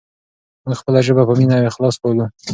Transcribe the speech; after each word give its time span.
موږ 0.63 0.75
خپله 0.81 0.99
ژبه 1.07 1.23
په 1.27 1.33
مینه 1.39 1.55
او 1.57 1.69
اخلاص 1.71 1.95
پالو. 2.01 2.25